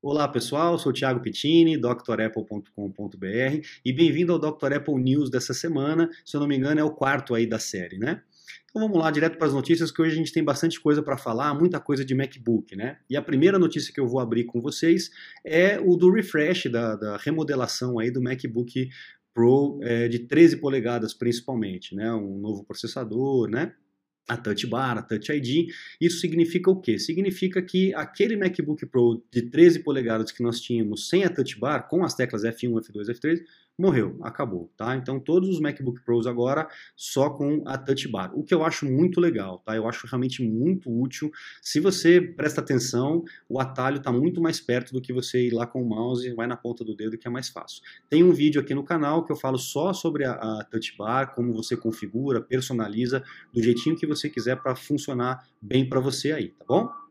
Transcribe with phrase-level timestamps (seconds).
[0.00, 4.74] Olá pessoal, sou Thiago Pittini, drapple.com.br e bem-vindo ao Dr.
[4.74, 6.08] Apple News dessa semana.
[6.24, 8.22] Se eu não me engano, é o quarto aí da série, né?
[8.70, 11.18] Então vamos lá, direto para as notícias, que hoje a gente tem bastante coisa para
[11.18, 12.98] falar, muita coisa de MacBook, né?
[13.10, 15.10] E a primeira notícia que eu vou abrir com vocês
[15.44, 18.88] é o do refresh, da, da remodelação aí do MacBook
[19.34, 22.12] Pro é, de 13 polegadas principalmente, né?
[22.12, 23.74] Um novo processador, né?
[24.28, 25.72] A Touch Bar, a Touch ID.
[26.00, 26.98] Isso significa o quê?
[26.98, 31.88] Significa que aquele MacBook Pro de 13 polegadas que nós tínhamos sem a Touch Bar,
[31.88, 33.40] com as teclas F1, F2, F3,
[33.78, 34.96] morreu, acabou, tá?
[34.96, 38.84] Então todos os MacBook Pros agora só com a Touch Bar, o que eu acho
[38.84, 39.76] muito legal, tá?
[39.76, 41.30] Eu acho realmente muito útil.
[41.62, 45.66] Se você presta atenção, o atalho está muito mais perto do que você ir lá
[45.66, 47.82] com o mouse, vai na ponta do dedo que é mais fácil.
[48.10, 51.34] Tem um vídeo aqui no canal que eu falo só sobre a, a Touch Bar,
[51.34, 53.22] como você configura, personaliza
[53.52, 57.07] do jeitinho que você quiser para funcionar bem para você aí, tá bom?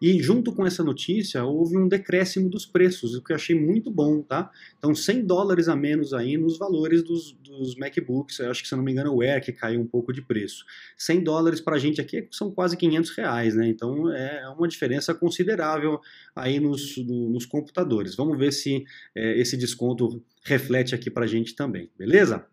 [0.00, 3.90] E junto com essa notícia, houve um decréscimo dos preços, o que eu achei muito
[3.90, 4.50] bom, tá?
[4.78, 8.76] Então, 100 dólares a menos aí nos valores dos, dos MacBooks, eu acho que, se
[8.76, 10.64] não me engano, o Air que caiu um pouco de preço.
[10.96, 13.68] 100 dólares para a gente aqui são quase 500 reais, né?
[13.68, 16.00] Então, é uma diferença considerável
[16.34, 18.14] aí nos, nos computadores.
[18.14, 22.44] Vamos ver se é, esse desconto reflete aqui para a gente também, beleza?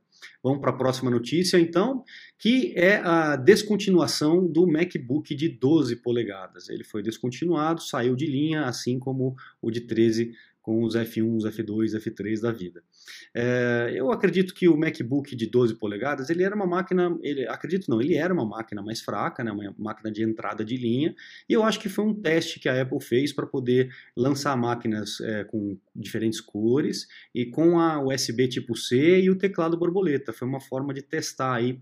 [0.43, 2.03] Vamos para a próxima notícia, então,
[2.37, 6.69] que é a descontinuação do MacBook de 12 polegadas.
[6.69, 10.31] Ele foi descontinuado, saiu de linha, assim como o de 13
[10.61, 12.83] com os F1, os F2, F3 da vida.
[13.33, 17.89] É, eu acredito que o MacBook de 12 polegadas, ele era uma máquina, ele, acredito
[17.89, 21.15] não, ele era uma máquina mais fraca, né, uma máquina de entrada de linha,
[21.47, 25.19] e eu acho que foi um teste que a Apple fez para poder lançar máquinas
[25.21, 30.33] é, com diferentes cores e com a USB tipo C e o teclado borboleta.
[30.33, 31.79] Foi uma forma de testar aí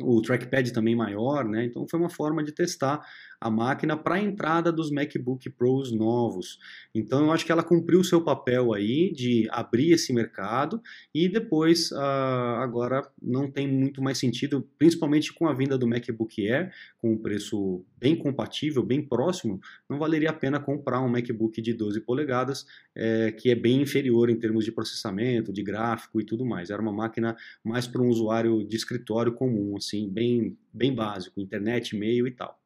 [0.00, 1.64] o trackpad também maior, né?
[1.64, 3.00] Então foi uma forma de testar
[3.44, 6.58] a máquina para a entrada dos MacBook Pros novos.
[6.94, 10.80] Então eu acho que ela cumpriu o seu papel aí de abrir esse mercado
[11.14, 16.50] e depois uh, agora não tem muito mais sentido, principalmente com a vinda do MacBook
[16.50, 19.60] Air, com um preço bem compatível, bem próximo,
[19.90, 22.64] não valeria a pena comprar um MacBook de 12 polegadas,
[22.96, 26.70] é, que é bem inferior em termos de processamento, de gráfico e tudo mais.
[26.70, 31.94] Era uma máquina mais para um usuário de escritório comum, assim, bem, bem básico, internet,
[31.94, 32.63] e-mail e tal.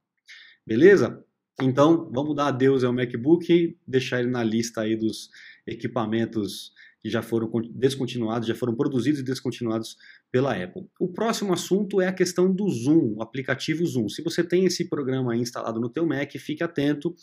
[0.69, 1.25] Beleza?
[1.63, 5.31] Então, vamos dar adeus ao MacBook e deixar ele na lista aí dos
[5.67, 9.97] equipamentos que já foram descontinuados, já foram produzidos e descontinuados
[10.31, 10.87] pela Apple.
[11.01, 14.11] O próximo assunto é a questão do Zoom, o aplicativo Zoom.
[14.11, 17.15] Se você tem esse programa instalado no teu Mac, fique atento,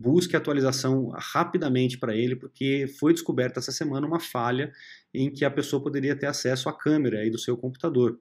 [0.00, 4.72] busque atualização rapidamente para ele, porque foi descoberta essa semana uma falha
[5.12, 8.18] em que a pessoa poderia ter acesso à câmera aí do seu computador.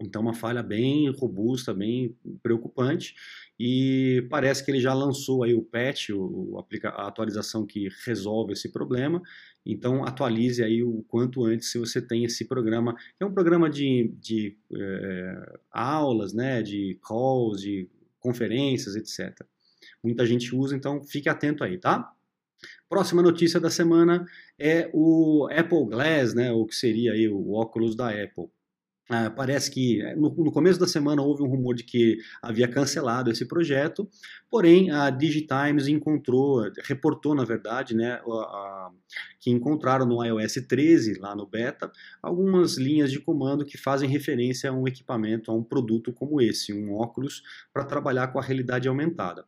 [0.00, 3.14] Então, uma falha bem robusta, bem preocupante,
[3.58, 8.72] e parece que ele já lançou aí o patch, o, a atualização que resolve esse
[8.72, 9.22] problema.
[9.64, 14.12] Então, atualize aí o quanto antes se você tem esse programa, é um programa de,
[14.20, 17.88] de é, aulas, né, de calls, de
[18.18, 19.46] conferências, etc.
[20.02, 22.12] Muita gente usa, então fique atento aí, tá?
[22.88, 24.26] Próxima notícia da semana
[24.58, 28.48] é o Apple Glass, né, o que seria aí o óculos da Apple.
[29.10, 32.66] Ah, parece que eh, no, no, começo da semana houve um rumor de que havia
[32.66, 34.08] cancelado esse projeto,
[34.50, 38.90] porém a Digitimes encontrou, reportou na verdade, né, a, a,
[39.38, 41.92] que encontraram no iOS 13, lá no beta,
[42.22, 46.72] algumas linhas de comando que fazem referência a um equipamento, a um produto como esse,
[46.72, 47.42] um óculos
[47.74, 49.44] para trabalhar com a realidade aumentada.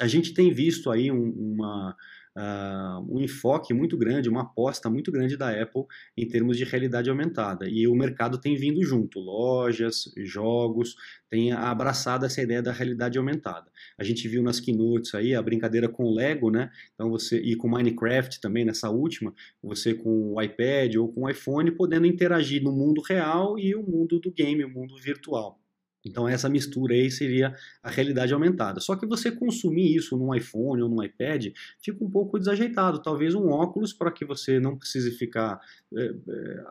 [0.00, 1.94] A gente tem visto aí um, uma
[2.36, 5.84] uh, um enfoque muito grande, uma aposta muito grande da Apple
[6.16, 7.68] em termos de realidade aumentada.
[7.68, 10.94] E o mercado tem vindo junto, lojas, jogos,
[11.30, 13.70] tem abraçado essa ideia da realidade aumentada.
[13.98, 16.70] A gente viu nas keynotes aí a brincadeira com Lego, né?
[16.94, 21.30] Então você e com Minecraft também nessa última, você com o iPad ou com o
[21.30, 25.63] iPhone podendo interagir no mundo real e o mundo do game, o mundo virtual.
[26.04, 28.80] Então essa mistura aí seria a realidade aumentada.
[28.80, 31.46] Só que você consumir isso num iPhone ou num iPad
[31.82, 33.02] fica um pouco desajeitado.
[33.02, 35.58] Talvez um óculos para que você não precise ficar
[35.96, 36.64] é, é,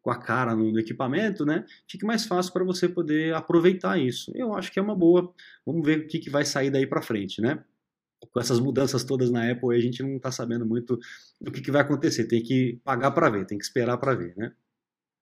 [0.00, 1.64] com a cara no equipamento, né?
[1.86, 4.32] Fique mais fácil para você poder aproveitar isso.
[4.34, 5.32] Eu acho que é uma boa.
[5.66, 7.62] Vamos ver o que, que vai sair daí para frente, né?
[8.32, 10.98] Com essas mudanças todas na Apple, a gente não está sabendo muito
[11.40, 12.26] do que, que vai acontecer.
[12.26, 14.52] Tem que pagar para ver, tem que esperar para ver, né?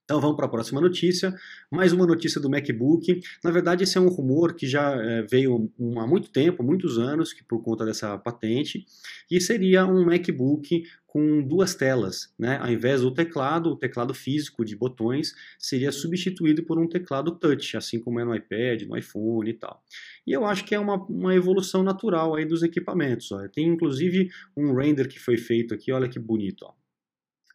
[0.06, 1.34] Então vamos para a próxima notícia.
[1.68, 3.20] Mais uma notícia do MacBook.
[3.42, 5.68] Na verdade, esse é um rumor que já é, veio
[5.98, 8.86] há muito tempo, muitos anos, que por conta dessa patente,
[9.28, 12.56] e seria um MacBook com duas telas, né?
[12.58, 17.76] Ao invés do teclado, o teclado físico de botões seria substituído por um teclado touch,
[17.76, 19.82] assim como é no iPad, no iPhone e tal.
[20.24, 23.32] E eu acho que é uma, uma evolução natural aí dos equipamentos.
[23.32, 23.48] Ó.
[23.48, 26.64] Tem inclusive um render que foi feito aqui, olha que bonito.
[26.64, 26.85] Ó.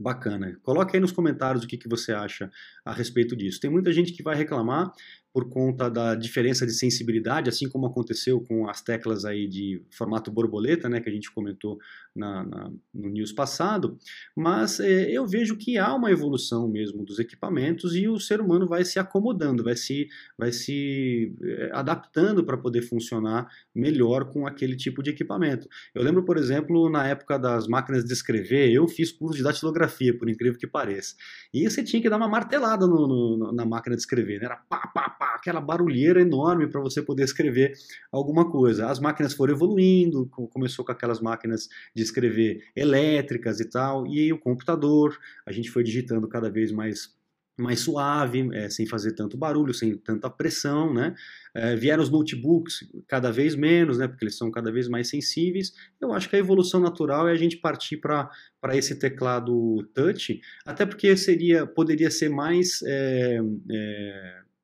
[0.01, 0.57] Bacana.
[0.63, 2.49] Coloque aí nos comentários o que, que você acha
[2.83, 3.59] a respeito disso.
[3.59, 4.91] Tem muita gente que vai reclamar
[5.33, 10.31] por conta da diferença de sensibilidade, assim como aconteceu com as teclas aí de formato
[10.31, 11.79] borboleta, né, que a gente comentou
[12.15, 13.97] na, na, no news passado,
[14.35, 18.67] mas é, eu vejo que há uma evolução mesmo dos equipamentos e o ser humano
[18.67, 20.07] vai se acomodando, vai se,
[20.37, 25.67] vai se é, adaptando para poder funcionar melhor com aquele tipo de equipamento.
[25.95, 30.17] Eu lembro, por exemplo, na época das máquinas de escrever, eu fiz curso de datilografia,
[30.17, 31.15] por incrível que pareça,
[31.53, 34.45] e você tinha que dar uma martelada no, no, na máquina de escrever, né?
[34.45, 37.73] era pá, pá, pá, aquela barulheira enorme para você poder escrever
[38.11, 38.87] alguma coisa.
[38.87, 44.39] As máquinas foram evoluindo, começou com aquelas máquinas de escrever elétricas e tal, e o
[44.39, 45.15] computador,
[45.45, 47.15] a gente foi digitando cada vez mais
[47.59, 51.13] mais suave, é, sem fazer tanto barulho, sem tanta pressão, né?
[51.53, 54.07] É, vieram os notebooks cada vez menos, né?
[54.07, 55.71] Porque eles são cada vez mais sensíveis.
[55.99, 58.31] Eu acho que a evolução natural é a gente partir para
[58.71, 63.39] esse teclado touch, até porque seria, poderia ser mais é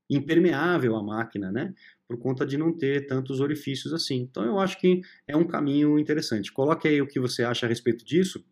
[0.10, 1.74] impermeável à máquina, né?
[2.08, 4.18] Por conta de não ter tantos orifícios assim.
[4.18, 6.52] Então eu acho que é um caminho interessante.
[6.52, 8.44] Coloque aí o que você acha a respeito disso.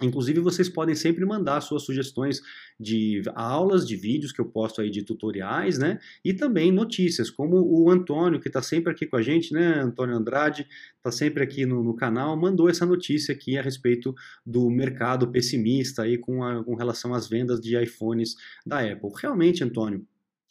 [0.00, 2.40] Inclusive, vocês podem sempre mandar suas sugestões
[2.78, 5.98] de aulas, de vídeos que eu posto aí de tutoriais, né?
[6.24, 9.80] E também notícias, como o Antônio, que está sempre aqui com a gente, né?
[9.80, 10.66] Antônio Andrade,
[10.96, 14.14] está sempre aqui no, no, canal, mandou essa notícia aqui a respeito
[14.44, 18.34] do mercado pessimista aí com, a, com relação às vendas de iPhones
[18.66, 19.10] da Apple.
[19.20, 20.04] Realmente, Antônio,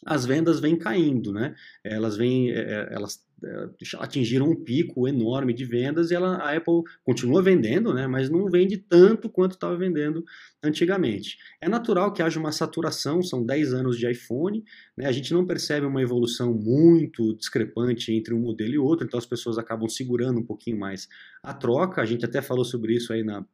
[0.06, 1.54] as vendas vêm caindo, né?
[1.84, 3.68] Elas vêm, é, é, elas é,
[4.00, 8.08] atingiram um pico enorme de vendas e ela, a Apple continua vendendo, né?
[8.08, 10.24] Mas não vende tanto quanto estava vendendo
[10.64, 11.38] antigamente.
[11.62, 14.64] É natural que haja uma saturação, são 10 anos de iPhone,
[14.98, 15.06] né?
[15.06, 19.26] A gente não percebe uma evolução muito discrepante entre um modelo e outro, então as
[19.26, 21.08] pessoas acabam segurando um pouquinho mais
[21.44, 22.02] a troca.
[22.02, 23.46] A gente até falou sobre isso aí na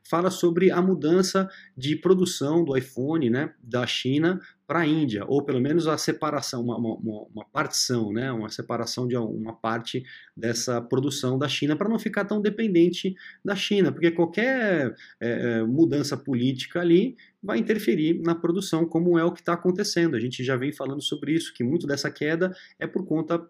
[0.09, 4.41] fala sobre a mudança de produção do iPhone, né, da China
[4.71, 9.09] para a Índia, ou pelo menos a separação, uma, uma, uma, partição, né, uma separação
[9.09, 10.05] de uma parte
[10.37, 15.63] dessa produção da China para não ficar tão dependente da China, porque qualquer é, é,
[15.65, 20.15] mudança política ali vai interferir na produção, como é o que está acontecendo.
[20.15, 23.45] A gente já vem falando sobre isso, que muito dessa queda é por conta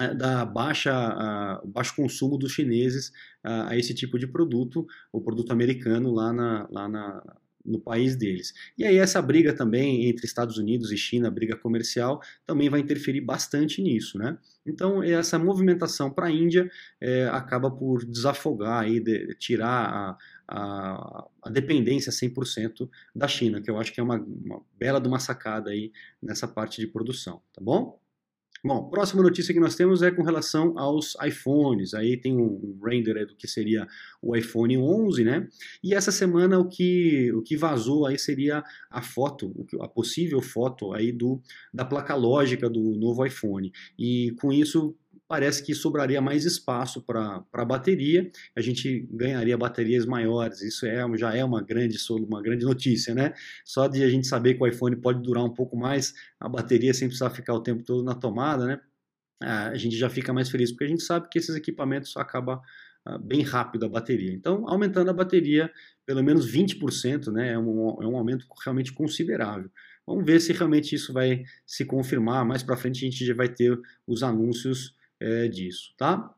[0.00, 3.12] é, da baixa, a, baixo consumo dos chineses
[3.44, 7.22] a, a, esse tipo de produto, o produto americano lá na, lá na
[7.64, 8.52] no país deles.
[8.76, 13.20] E aí essa briga também entre Estados Unidos e China, briga comercial, também vai interferir
[13.20, 14.36] bastante nisso, né?
[14.66, 20.18] Então essa movimentação para a Índia é, acaba por desafogar aí, de, tirar a,
[20.48, 25.08] a, a, dependência 100% da China, que eu acho que é uma, uma bela de
[25.08, 25.92] uma sacada aí
[26.22, 27.98] nessa parte de produção, tá bom?
[28.66, 31.92] Bom, próxima notícia que nós temos é com relação aos iPhones.
[31.92, 33.86] Aí tem um render do que seria
[34.22, 35.46] o iPhone 11, né?
[35.82, 39.52] E essa semana o que, o que vazou aí seria a foto,
[39.82, 41.42] a possível foto aí do,
[41.74, 43.70] da placa lógica do novo iPhone.
[43.98, 44.96] E com isso
[45.34, 50.62] parece que sobraria mais espaço para a bateria, a gente ganharia baterias maiores.
[50.62, 53.34] Isso é, já é uma grande, uma grande notícia, né?
[53.64, 56.94] Só de a gente saber que o iPhone pode durar um pouco mais a bateria
[56.94, 58.80] sem precisar ficar o tempo todo na tomada, né?
[59.42, 62.60] A gente já fica mais feliz, porque a gente sabe que esses equipamentos acabam
[63.04, 64.32] ah, bem rápido a bateria.
[64.32, 65.68] Então, aumentando a bateria
[66.06, 69.68] pelo menos 20%, né, é, um, é um aumento realmente considerável.
[70.06, 72.44] Vamos ver se realmente isso vai se confirmar.
[72.44, 73.76] Mais para frente a gente já vai ter
[74.06, 76.34] os anúncios é, disso, tá?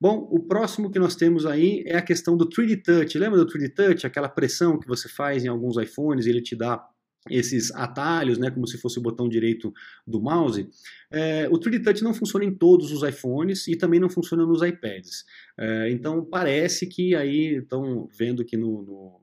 [0.00, 3.18] Bom, o próximo que nós temos aí é a questão do 3D Touch.
[3.18, 4.06] Lembra do 3D Touch?
[4.06, 6.86] Aquela pressão que você faz em alguns iPhones e ele te dá
[7.28, 9.72] esses atalhos, né, como se fosse o botão direito
[10.06, 10.68] do mouse.
[11.10, 14.62] É, o 3D Touch não funciona em todos os iPhones e também não funciona nos
[14.62, 15.24] iPads.
[15.58, 19.20] É, então parece que aí estão vendo que no, no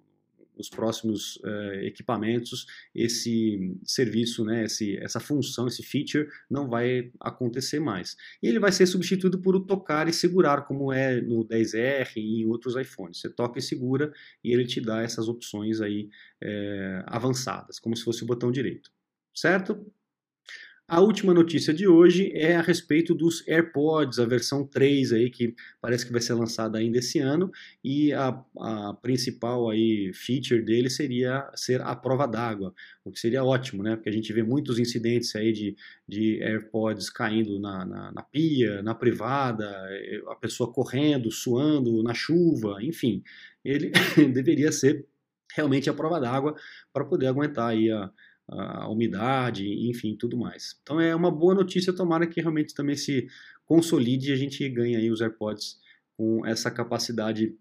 [0.57, 7.79] nos próximos uh, equipamentos, esse serviço, né, esse, essa função, esse feature não vai acontecer
[7.79, 8.15] mais.
[8.41, 12.41] E ele vai ser substituído por o tocar e segurar, como é no 10R e
[12.41, 13.19] em outros iPhones.
[13.19, 16.09] Você toca e segura e ele te dá essas opções aí
[16.41, 18.91] é, avançadas, como se fosse o botão direito.
[19.33, 19.85] Certo?
[20.87, 25.55] A última notícia de hoje é a respeito dos AirPods, a versão 3 aí que
[25.81, 27.51] parece que vai ser lançada ainda esse ano
[27.83, 32.71] e a, a principal aí feature dele seria ser a prova d'água,
[33.03, 33.95] o que seria ótimo, né?
[33.95, 35.75] Porque a gente vê muitos incidentes aí de,
[36.07, 39.67] de AirPods caindo na, na, na pia, na privada,
[40.27, 43.23] a pessoa correndo, suando na chuva, enfim,
[43.63, 43.91] ele
[44.31, 45.03] deveria ser
[45.55, 46.55] realmente a prova d'água
[46.93, 48.11] para poder aguentar aí a
[48.47, 50.79] a umidade, enfim, tudo mais.
[50.81, 53.27] Então é uma boa notícia, tomara que realmente também se
[53.65, 55.79] consolide e a gente ganhe aí os AirPods
[56.15, 57.55] com essa capacidade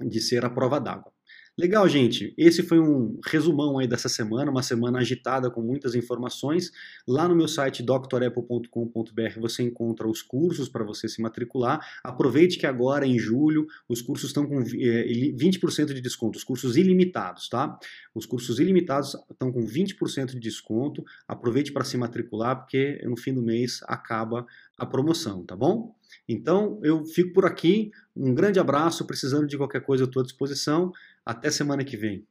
[0.00, 1.12] de ser a prova d'água.
[1.58, 2.32] Legal, gente.
[2.38, 6.72] Esse foi um resumão aí dessa semana, uma semana agitada com muitas informações.
[7.06, 11.86] Lá no meu site drapple.com.br você encontra os cursos para você se matricular.
[12.02, 16.74] Aproveite que agora em julho os cursos estão com 20% eh, de desconto, os cursos
[16.78, 17.78] ilimitados, tá?
[18.14, 21.04] Os cursos ilimitados estão com 20% de desconto.
[21.28, 24.46] Aproveite para se matricular porque no fim do mês acaba
[24.78, 25.94] a promoção, tá bom?
[26.32, 27.90] Então eu fico por aqui.
[28.16, 29.06] Um grande abraço.
[29.06, 30.90] Precisando de qualquer coisa, eu estou à disposição.
[31.24, 32.26] Até semana que vem.